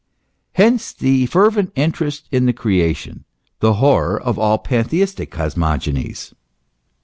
Hence 0.53 0.93
the 0.93 1.27
fervent 1.27 1.71
interest 1.75 2.27
in 2.31 2.47
the 2.47 2.53
Creation, 2.53 3.23
the 3.59 3.73
horror 3.75 4.19
of 4.19 4.39
all 4.39 4.57
pantheistic 4.57 5.29
cosmogonies. 5.29 6.33